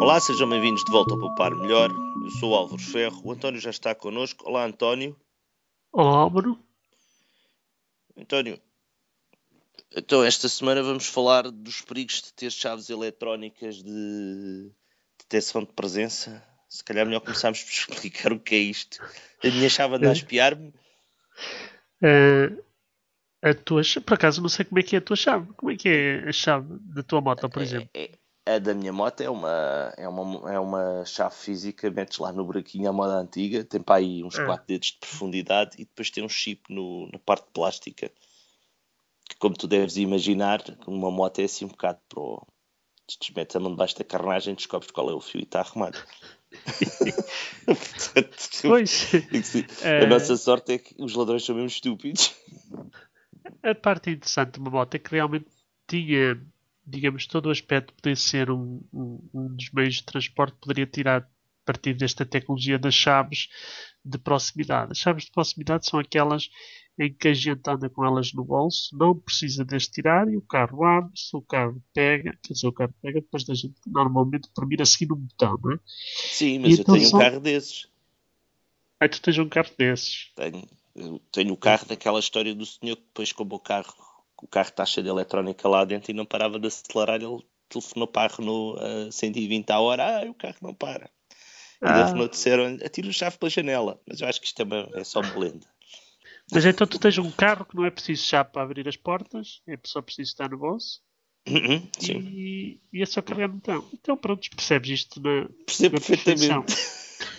[0.00, 1.90] Olá, sejam bem-vindos de volta ao Poupar Melhor.
[1.90, 3.20] Eu sou o Álvaro Ferro.
[3.24, 4.48] O António já está connosco.
[4.48, 5.16] Olá, António.
[5.92, 6.56] Olá, Álvaro.
[8.16, 8.60] António,
[9.96, 14.70] então esta semana vamos falar dos perigos de ter chaves eletrónicas de
[15.18, 16.46] detecção de presença.
[16.68, 19.02] Se calhar melhor começarmos por explicar o que é isto.
[19.42, 20.72] A minha chave anda a espiar-me.
[22.00, 22.62] Uh,
[23.42, 25.52] a tua, por acaso não sei como é que é a tua chave.
[25.54, 27.90] Como é que é a chave da tua moto, por exemplo?
[27.94, 28.10] É, é,
[28.54, 32.44] a da minha moto é uma, é, uma, é uma chave física, metes lá no
[32.44, 34.64] buraquinho a moda antiga, tem para aí uns 4 ah.
[34.66, 38.10] dedos de profundidade e depois tem um chip no, na parte plástica.
[39.28, 42.46] Que, como tu deves imaginar, uma moto é assim um bocado pro.
[43.34, 45.98] Metes a mão debaixo da carnagem, descobres qual é o fio e está arrumado.
[47.64, 49.10] Portanto, pois,
[49.82, 50.06] a é...
[50.06, 52.34] nossa sorte é que os ladrões são mesmo estúpidos
[53.62, 55.46] a parte interessante de uma moto é que realmente
[55.86, 56.40] tinha,
[56.88, 60.86] digamos, todo o aspecto de poder ser um, um, um dos meios de transporte, poderia
[60.86, 61.28] tirar
[61.64, 63.48] partido desta tecnologia das chaves
[64.02, 64.92] de proximidade.
[64.92, 66.48] As chaves de proximidade são aquelas
[66.98, 70.36] em que a gente anda com elas no bolso, não precisa de as tirar e
[70.36, 74.50] o carro abre-se, o carro pega, quer dizer, o carro pega depois da gente normalmente
[74.52, 75.78] termina a seguir no botão, não é?
[75.86, 77.16] Sim, mas e eu então tenho só...
[77.16, 77.88] um carro desses.
[78.98, 80.32] Ah, tu tens um carro desses?
[80.34, 80.68] Tenho.
[80.96, 83.94] Eu tenho o carro daquela história do senhor que depois, como o carro,
[84.42, 88.06] o carro está cheio de eletrónica lá dentro e não parava de acelerar, ele telefonou
[88.06, 90.20] para a Renault a 120 a hora.
[90.20, 91.10] Ah, o carro não para.
[91.80, 91.92] E ah.
[91.92, 94.00] da Renault disseram, atira o chave pela janela.
[94.06, 95.66] Mas eu acho que isto é, é só uma lenda.
[96.50, 99.60] Mas então tu tens um carro que não é preciso chave para abrir as portas,
[99.66, 101.02] é só preciso estar no bolso.
[101.46, 103.84] Uhum, e, e, é só carregar no botão.
[103.92, 105.48] Então pronto, percebes isto na.
[105.66, 106.74] Percebo na perfeitamente.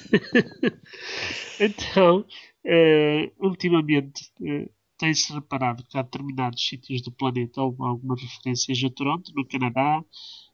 [1.59, 2.25] então,
[2.65, 8.89] Uh, ultimamente uh, tem-se reparado que há determinados sítios do planeta houve algumas referências a
[8.89, 10.03] Toronto, no Canadá,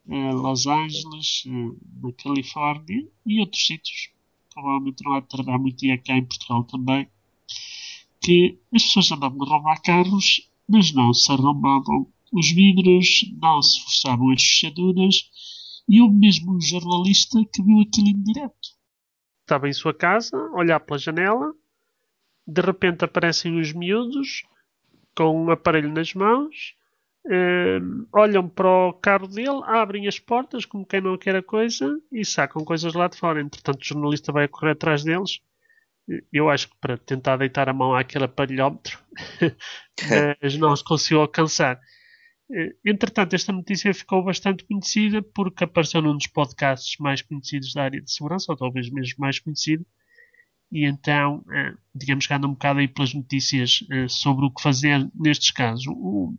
[0.06, 1.44] uh, Los Angeles,
[2.01, 4.11] na Califórnia e outros sítios,
[4.53, 7.09] provavelmente não há de tardar muito e aqui em Portugal também,
[8.22, 13.81] que as pessoas andavam a roubar carros, mas não se arrombavam os vidros, não se
[13.81, 15.29] forçavam as fechaduras,
[15.89, 18.75] e houve mesmo um jornalista que viu aquilo em direto.
[19.41, 21.51] Estava em sua casa, olhar pela janela,
[22.47, 24.44] de repente aparecem os miúdos
[25.16, 26.75] com um aparelho nas mãos,
[27.25, 32.00] uh, olham para o carro dele, abrem as portas como quem não quer a coisa
[32.11, 33.41] e sacam coisas lá de fora.
[33.41, 35.39] Entretanto, o jornalista vai correr atrás deles.
[36.31, 39.00] Eu acho que para tentar deitar a mão àquele aparelhómetro,
[40.41, 41.79] mas não se conseguiu alcançar.
[42.51, 47.84] Eh, entretanto, esta notícia ficou bastante conhecida porque apareceu num dos podcasts mais conhecidos da
[47.84, 49.85] área de segurança, ou talvez mesmo mais conhecido,
[50.72, 54.62] e então, eh, digamos que anda um bocado aí pelas notícias eh, sobre o que
[54.62, 55.86] fazer nestes casos.
[55.88, 56.34] O,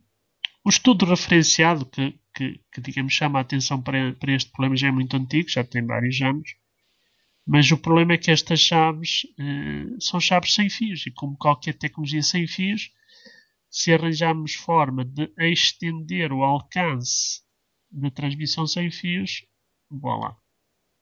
[0.63, 4.87] o estudo referenciado que, que, que, digamos, chama a atenção para, para este problema já
[4.87, 6.55] é muito antigo, já tem vários anos,
[7.45, 11.73] mas o problema é que estas chaves eh, são chaves sem fios e como qualquer
[11.73, 12.91] tecnologia sem fios,
[13.69, 17.41] se arranjarmos forma de estender o alcance
[17.89, 19.45] da transmissão sem fios,
[19.89, 20.37] vá lá.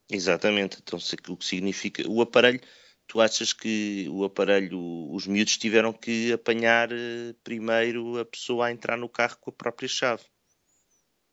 [0.09, 0.99] Exatamente, então
[1.29, 2.61] o que significa o aparelho
[3.07, 4.79] tu achas que o aparelho,
[5.11, 9.53] os miúdos tiveram que apanhar eh, primeiro a pessoa a entrar no carro com a
[9.53, 10.23] própria chave?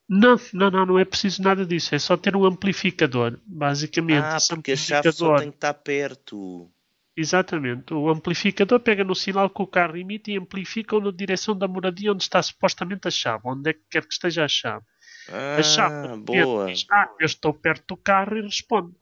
[0.09, 1.95] Não, não, não, não é preciso nada disso.
[1.95, 4.25] É só ter um amplificador, basicamente.
[4.25, 6.71] Ah, porque a chave só tem que estar perto.
[7.17, 7.93] Exatamente.
[7.93, 12.13] O amplificador pega no sinal que o carro emite e amplifica na direção da moradia
[12.13, 14.85] onde está supostamente a chave, onde é que quer que esteja a chave.
[15.29, 16.67] Ah, a chave boa.
[16.67, 18.95] diz, ah, eu estou perto do carro e responde.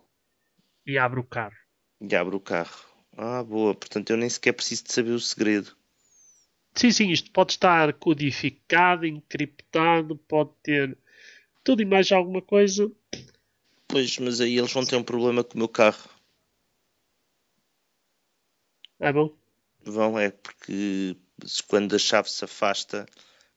[0.86, 1.59] E abre o carro.
[2.00, 2.84] E abre o carro.
[3.16, 3.74] Ah, boa.
[3.74, 5.76] Portanto, eu nem sequer preciso de saber o segredo.
[6.74, 10.96] Sim, sim, isto pode estar codificado, encriptado, pode ter
[11.64, 12.90] tudo e mais alguma coisa.
[13.88, 16.08] Pois, mas aí eles vão ter um problema com o meu carro.
[19.00, 19.34] É bom?
[19.82, 21.16] Vão, é porque
[21.66, 23.06] quando a chave se afasta,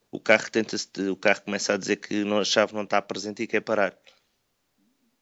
[0.09, 0.75] o carro tenta
[1.11, 3.97] o carro começa a dizer que a chave não está presente e quer parar.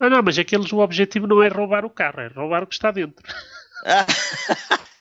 [0.02, 2.74] Ah, não, mas aqueles, o objetivo não é roubar o carro, é roubar o que
[2.74, 3.24] está dentro.
[3.86, 4.06] Ah.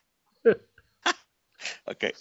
[1.87, 2.14] ok.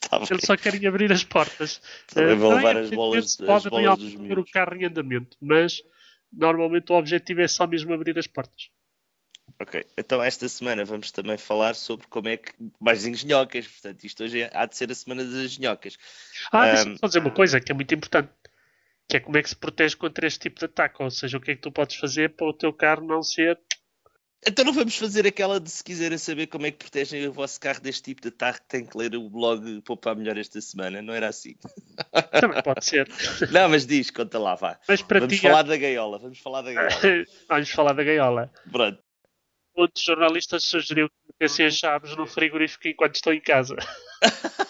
[0.00, 1.80] Tá Eles só querem abrir as portas.
[2.06, 5.82] Também vão levar é, as bolas, as bolas dos o carro em andamento, mas
[6.32, 8.68] normalmente o objetivo é só mesmo abrir as portas.
[9.58, 14.24] Ok, então esta semana vamos também falar sobre como é que mais engenhocas, portanto isto
[14.24, 15.96] hoje é, há de ser a semana das engenhocas.
[16.52, 16.64] Ah, um...
[16.64, 18.28] deixa-me só dizer uma coisa que é muito importante
[19.08, 21.40] que é como é que se protege contra este tipo de ataque, ou seja, o
[21.40, 23.58] que é que tu podes fazer para o teu carro não ser
[24.44, 27.60] Então não vamos fazer aquela de se quiserem saber como é que protegem o vosso
[27.60, 31.14] carro deste tipo de ataque, tem que ler o blog Poupar Melhor esta semana, não
[31.14, 31.56] era assim?
[32.32, 33.08] Também pode ser.
[33.52, 34.78] Não, mas diz, conta lá, vá.
[34.88, 36.90] Mas para vamos ti, falar da gaiola, vamos falar da gaiola.
[37.48, 38.52] vamos falar da gaiola.
[38.70, 38.98] Pronto.
[39.74, 43.76] Outros jornalistas sugeriu que metessem as chaves no frigorífico enquanto estão em casa.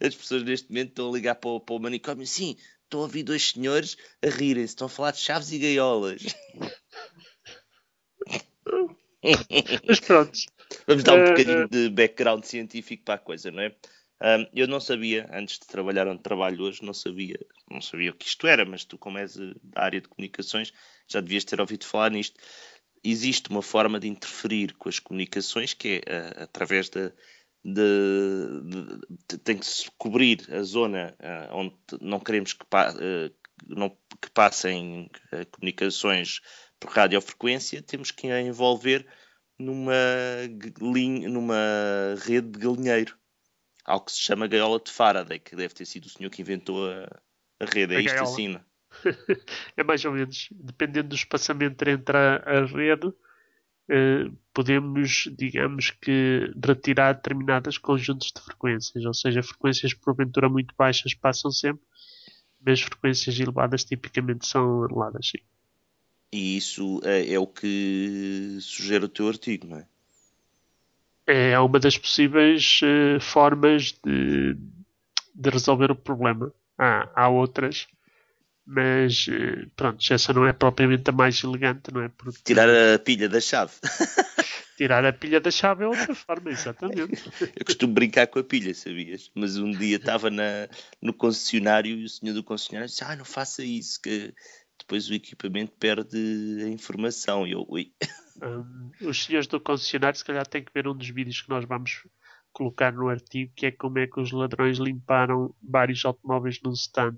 [0.00, 3.02] As pessoas neste momento estão a ligar para o, para o manicômio, sim, estão a
[3.04, 6.22] ouvir dois senhores a rirem-se, estão a falar de chaves e gaiolas.
[9.88, 10.38] Mas pronto.
[10.86, 13.74] Vamos dar um Eh, bocadinho de background científico para a coisa, não é?
[14.20, 17.38] Ahm, eu não sabia, antes de trabalhar onde trabalho hoje, não sabia,
[17.70, 20.72] não sabia o que isto era, mas tu, como és eh, da área de comunicações,
[21.06, 22.40] já devias ter ouvido falar nisto.
[23.04, 27.12] Existe uma forma de interferir com as comunicações que é ah, através da.
[27.68, 28.60] De,
[29.28, 33.32] de- tem que se cobrir a zona ah, onde não queremos que, pa- eh,
[33.66, 33.90] não-
[34.22, 36.40] que passem eh, comunicações
[36.78, 39.04] por radiofrequência, temos que a envolver
[39.58, 39.92] numa,
[40.80, 41.56] linha, numa
[42.24, 43.16] rede de galinheiro.
[43.84, 46.88] Algo que se chama gaiola de Faraday, que deve ter sido o senhor que inventou
[46.88, 47.04] a,
[47.60, 47.94] a rede.
[47.94, 48.30] É A isto gaiola.
[48.30, 48.64] assim, não?
[49.76, 53.12] É mais ou menos, dependendo do espaçamento entre a, a rede,
[54.52, 61.50] podemos, digamos que, retirar determinados conjuntos de frequências, ou seja, frequências porventura muito baixas passam
[61.50, 61.84] sempre,
[62.64, 65.38] mas frequências elevadas tipicamente são anuladas, sim.
[66.32, 69.86] E isso é, é o que sugere o teu artigo, não é?
[71.26, 74.54] É uma das possíveis eh, formas de,
[75.34, 76.52] de resolver o problema.
[76.78, 77.88] Há, há outras,
[78.66, 79.26] mas
[79.76, 82.08] pronto, essa não é propriamente a mais elegante, não é?
[82.08, 83.72] Porque Tirar a pilha da chave.
[84.76, 87.22] tirar a pilha da chave é outra forma, exatamente.
[87.54, 89.30] Eu costumo brincar com a pilha, sabias?
[89.34, 90.68] Mas um dia estava na,
[91.00, 94.34] no concessionário e o senhor do concessionário disse: Ah, não faça isso, que
[94.78, 96.18] depois o equipamento perde
[96.64, 97.46] a informação.
[97.46, 97.92] E eu, ui.
[98.42, 101.64] Hum, os senhores do concessionário, se calhar, têm que ver um dos vídeos que nós
[101.64, 102.02] vamos
[102.52, 107.16] colocar no artigo, que é como é que os ladrões limparam vários automóveis num stand.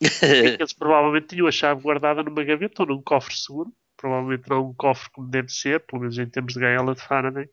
[0.00, 3.72] É eles provavelmente tinham a chave guardada numa gaveta ou num cofre seguro.
[3.96, 7.48] Provavelmente não um cofre como deve ser, pelo menos em termos de gaiola de Faraday.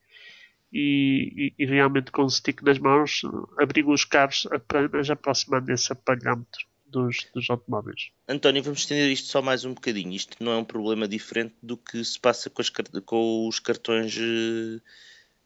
[0.71, 3.21] E, e- e realmente com o stick nas mãos
[3.57, 8.11] abriram os carros apenas aproximando desse aparelhómetro dos, dos automóveis.
[8.27, 10.13] António, vamos estender isto só mais um bocadinho.
[10.13, 12.69] Isto não é um problema diferente do que se passa com, as
[13.05, 14.79] com os cartões eh,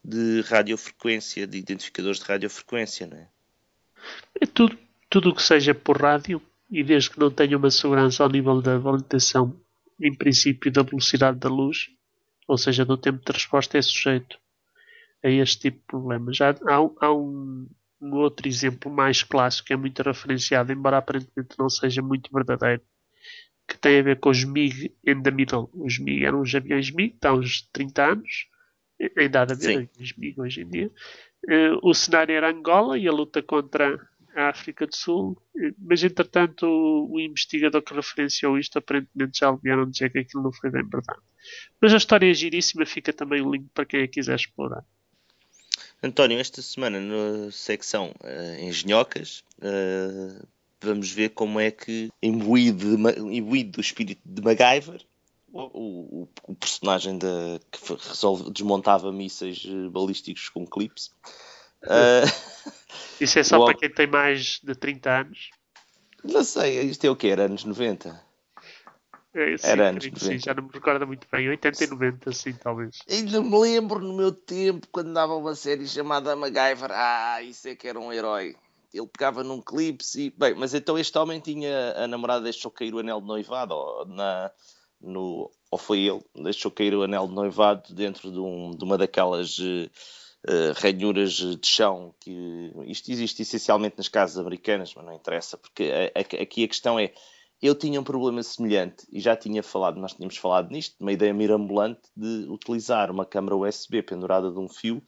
[0.04, 3.28] de radiofrequência, de identificadores de radiofrequência, não é?
[4.40, 4.78] É tudo,
[5.10, 8.62] tudo o que seja por rádio e desde que não tenha uma segurança ao nível
[8.62, 9.60] da validação,
[10.00, 11.90] em princípio, da velocidade da luz,
[12.48, 14.38] ou seja, do tempo de resposta, é sujeito
[15.24, 16.34] a este tipo de problema.
[16.34, 17.68] Já há, um- há um,
[18.02, 22.82] um outro exemplo mais clássico, que é muito referenciado, embora aparentemente não seja muito verdadeiro,
[23.68, 25.70] que tem a ver com os MiG in the middle.
[25.74, 28.48] Os MiG eram os aviões MiG, há uns 30 anos,
[29.18, 30.92] ainda há de haver aviões MiG hoje em dia.
[31.50, 34.00] Eh, o cenário era Angola e a luta contra
[34.36, 39.52] a África do Sul, eh, mas entretanto o, o investigador que referenciou isto aparentemente já
[39.52, 41.20] vieram dizer que aquilo não foi bem verdade.
[41.82, 44.84] Mas a história é giríssima, fica também o link para quem a quiser explorar.
[46.04, 50.42] António, esta semana na secção eh, Engenhocas eh,
[50.82, 55.02] vamos ver como é que, imbuído, de imbuído do espírito de MacGyver,
[55.54, 61.12] o, o- o personagem da, que resolve, desmontava mísseis balísticos com clips,
[61.84, 62.24] eh,
[63.22, 63.66] Isso é só Uau.
[63.68, 65.50] para quem tem mais de 30 anos.
[66.24, 67.28] não sei, isto é o que?
[67.28, 68.20] Era anos 90?
[69.34, 70.44] É, sim, Era anos creio que sim, 90.
[70.46, 73.00] já não me recordo muito bem, 80 e 90, sim, talvez.
[73.10, 76.92] Ainda me lembro no meu tempo quando dava uma série chamada MacGyver.
[76.92, 78.56] Ah, isso é que era um herói.
[78.94, 80.32] Ele pegava num clipe e.
[80.32, 81.94] Bem, mas então este homem tinha.
[81.96, 84.52] A namorada deixou cair o anel de noivado, ou, na,
[85.00, 88.98] no, ou foi ele, deixou cair o anel de noivado dentro de, um, de uma
[88.98, 89.58] daquelas
[90.48, 92.72] eh, ranhuras de chão que.
[92.88, 95.84] Isto existe essencialmente nas casas americanas, mas não interessa, porque
[96.16, 97.14] a- a- aqui a questão é
[97.62, 101.32] eu tinha um problema semelhante e já tinha falado, nós tínhamos falado nisto, uma ideia
[101.34, 105.02] mirabolante de utilizar uma câmara USB pendurada de um fio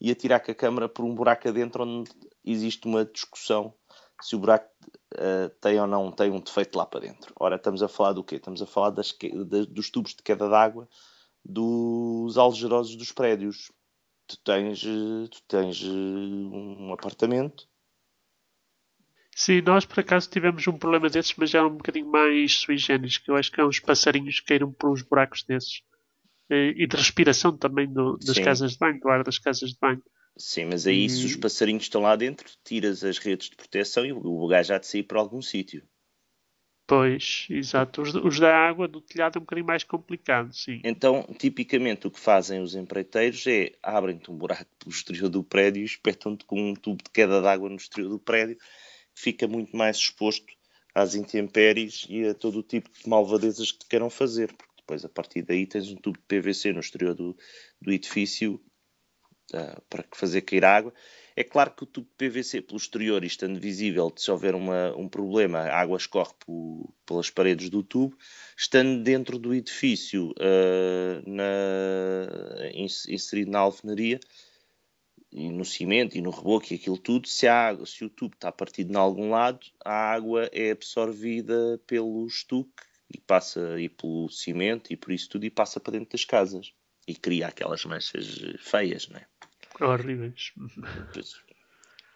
[0.00, 2.10] e atirar com a câmara por um buraco adentro onde
[2.44, 3.74] existe uma discussão
[4.22, 4.70] se o buraco
[5.16, 7.32] eh, tem ou não tem um defeito lá para dentro.
[7.38, 8.36] Ora, estamos a falar do quê?
[8.36, 10.88] Estamos a falar das que- da- dos tubos de queda d'água
[11.44, 13.70] dos algerosos dos prédios.
[14.28, 17.68] Tu tens, eh, tu tens eh, um apartamento
[19.34, 23.16] Sim, nós por acaso tivemos um problema desses, mas já um bocadinho mais sui generis,
[23.18, 25.80] que eu acho que é uns passarinhos que caíram por uns buracos desses.
[26.50, 28.44] Eh, E de respiração também do- das Sim.
[28.44, 30.02] casas de banho, do ar das casas de banho.
[30.38, 34.06] Sim, mas aí se os E- passarinhos estão lá dentro, tiras as redes de proteção
[34.06, 35.86] e o o gajo há de sair para algum sítio.
[36.88, 38.00] Pois, exato.
[38.00, 40.80] Os, os, da água do telhado é um bocadinho mais complicado, sim.
[40.82, 45.82] Então, tipicamente, o que fazem os empreiteiros é abrem-te um buraco no exterior do prédio
[45.82, 49.76] e espetam-te com um tubo de queda d'água no exterior do prédio, que fica muito
[49.76, 50.46] mais exposto
[50.94, 55.04] às intempéries e a todo o tipo de malvadezas que te queiram fazer, porque depois,
[55.04, 57.36] a partir daí, tens um tubo de PVC no exterior do,
[57.82, 58.58] do edifício
[59.52, 60.94] uh, para fazer cair água
[61.38, 65.08] é claro que o tubo de PVC pelo exterior, estando visível, se houver uma, um
[65.08, 68.18] problema, a água escorre por, pelas paredes do tubo.
[68.56, 74.18] Estando dentro do edifício, uh, na, inserido na alvenaria,
[75.30, 78.50] e no cimento e no reboco e aquilo tudo, se, a se o tubo está
[78.50, 82.82] partido em algum lado, a água é absorvida pelo estuque
[83.14, 86.72] e passa aí pelo cimento e por isso tudo e passa para dentro das casas
[87.06, 88.26] e cria aquelas manchas
[88.58, 89.26] feias, não é?
[89.80, 90.52] Horríveis.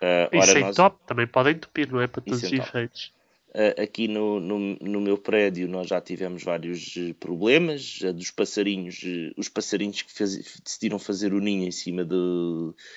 [0.03, 0.77] Uh, e sem nós...
[0.77, 2.07] top também podem entupir, não é?
[2.07, 3.13] Para todos os efeitos.
[3.55, 8.01] Uh, aqui no, no, no, meu prédio nós já tivemos vários uh, problemas.
[8.01, 9.03] Uh, dos passarinhos,
[9.37, 12.17] os passarinhos que faz, decidiram fazer o ninho em cima de,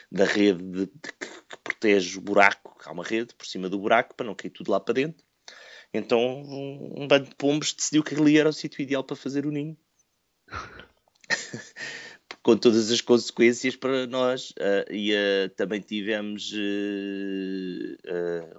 [0.09, 2.73] da rede de, de, que, que, protege o buraco.
[2.85, 5.25] Há uma rede por cima do buraco para não cair tudo lá para dentro.
[5.93, 9.45] Então um, um bando de pombos decidiu que ali era o sítio ideal para fazer
[9.45, 9.77] o ninho.
[12.45, 14.51] com todas as consequências para nós.
[14.51, 16.57] Uh, e uh, também tivemos uh,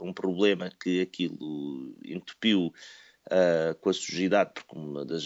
[0.03, 2.75] um problema que aquilo entupiu
[3.81, 5.25] com a sujidade, porque uma das,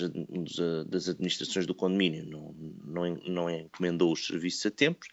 [0.87, 5.07] das administrações do condomínio não, não, não encomendou os serviços a tempos.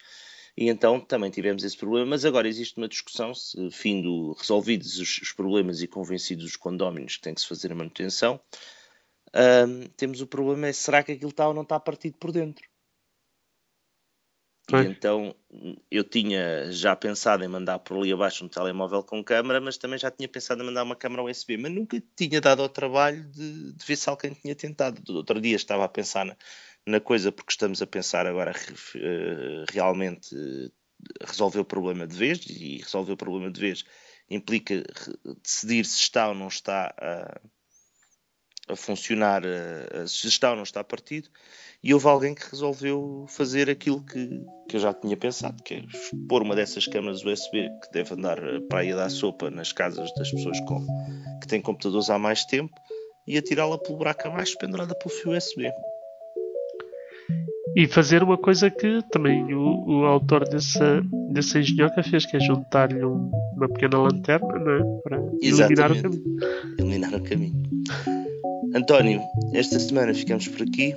[0.56, 5.18] E então também tivemos esse problema, mas agora existe uma discussão se, findo resolvidos os,
[5.18, 8.40] os problemas e convencidos os condóminos que tem que se fazer a manutenção,
[9.98, 12.66] temos o problema é será que aquilo está ou não está partido por dentro?
[14.70, 15.34] E então
[15.90, 19.98] eu tinha já pensado em mandar por ali abaixo um telemóvel com câmera, mas também
[19.98, 23.74] já tinha pensado em mandar uma câmera USB, mas nunca tinha dado ao trabalho de,
[23.74, 25.02] de ver se alguém tinha tentado.
[25.16, 26.36] Outro dia estava a pensar na,
[26.86, 30.36] na coisa, porque estamos a pensar agora uh, realmente
[31.24, 33.86] resolver o problema de vez, e resolver o problema de vez
[34.30, 34.84] implica
[35.42, 37.40] decidir se está ou não está a,
[38.68, 41.30] a funcionar, a, a, se está ou não está partido
[41.84, 45.84] e houve alguém que resolveu fazer aquilo que, que eu já tinha pensado, que é
[46.28, 50.12] pôr uma dessas câmaras USB que deve andar para aí a dar sopa nas casas
[50.16, 50.86] das pessoas com,
[51.40, 52.74] que têm computadores há mais tempo
[53.28, 55.72] e atirá-la pelo buraco abaixo pendurada pelo fio USB.
[57.76, 62.40] E fazer uma coisa que também o, o autor dessa, dessa engenhoca fez, que é
[62.40, 65.02] juntar-lhe um, uma pequena lanterna não é?
[65.04, 66.24] para iluminar o caminho.
[66.80, 68.17] Iluminar o caminho.
[68.74, 69.22] António,
[69.54, 70.96] esta semana ficamos por aqui.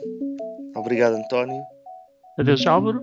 [0.74, 1.62] Obrigado, António.
[2.38, 3.02] Adeus, Álvaro.